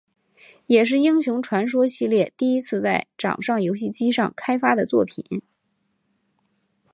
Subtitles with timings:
[0.65, 5.43] 也是英雄传说系列第一次在掌上游戏机上开发的作品。